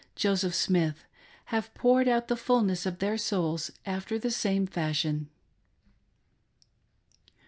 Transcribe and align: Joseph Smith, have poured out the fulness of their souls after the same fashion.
Joseph 0.15 0.55
Smith, 0.55 1.05
have 1.53 1.71
poured 1.75 2.07
out 2.07 2.27
the 2.27 2.35
fulness 2.35 2.87
of 2.87 2.97
their 2.97 3.19
souls 3.19 3.69
after 3.85 4.17
the 4.17 4.31
same 4.31 4.65
fashion. 4.65 5.29